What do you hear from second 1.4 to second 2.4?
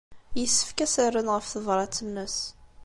tebṛat-nnes.